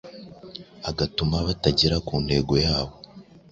[0.89, 2.93] agatuma batagera ku ntego yabo